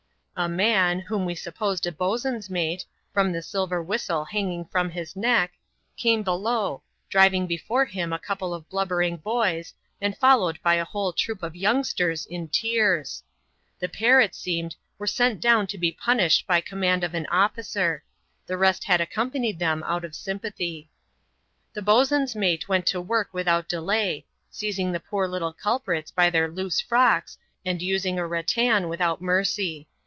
A 0.33 0.49
man, 0.49 1.01
whom 1.01 1.25
we 1.25 1.35
supposed 1.35 1.85
a 1.85 1.91
boatswain's 1.91 2.49
mate, 2.49 2.83
from 3.13 3.31
the 3.31 3.43
silver 3.43 3.79
whistle 3.83 4.25
hanging 4.25 4.65
from 4.65 4.89
his 4.89 5.15
neck, 5.15 5.53
came 5.95 6.23
below, 6.23 6.81
driving 7.09 7.45
before 7.45 7.85
him 7.85 8.11
a 8.11 8.17
couple 8.17 8.51
of 8.51 8.67
blubbering 8.67 9.17
boys, 9.17 9.75
and 10.01 10.17
followed 10.17 10.57
by 10.63 10.75
a 10.75 10.83
whole 10.85 11.13
troop 11.13 11.43
of 11.43 11.55
youngsters 11.55 12.25
in 12.25 12.47
tears. 12.47 13.21
The 13.79 13.87
pair, 13.87 14.19
it 14.19 14.33
seemed, 14.33 14.75
were 14.97 15.05
sent 15.05 15.41
down 15.41 15.67
to 15.67 15.77
be 15.77 15.91
punished 15.91 16.47
by 16.47 16.59
command 16.59 17.03
of 17.03 17.13
an 17.13 17.27
officer: 17.27 18.03
the 18.47 18.57
rest 18.57 18.85
had 18.85 18.99
accompanied 18.99 19.59
them 19.59 19.83
oat 19.85 20.03
of 20.03 20.15
sympathy. 20.15 20.89
The 21.73 21.83
boatswain's 21.83 22.35
mate 22.35 22.67
went 22.67 22.87
to 22.87 22.99
work 23.01 23.29
without 23.31 23.69
delay, 23.69 24.25
seizing 24.49 24.91
the 24.91 24.99
poor 24.99 25.27
little 25.27 25.53
culprits 25.53 26.09
by 26.09 26.31
their 26.31 26.49
loose 26.49 26.79
frocks, 26.81 27.37
and 27.63 27.79
using 27.79 28.17
a 28.17 28.25
ratan 28.25 28.89
without 28.89 29.21
mercy. 29.21 29.87